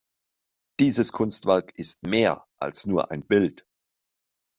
Dieses 0.79 1.11
Kunstwerk 1.11 1.73
ist 1.77 2.07
mehr 2.07 2.47
als 2.59 2.87
nur 2.87 3.11
ein 3.11 3.21
Bild. 3.21 3.67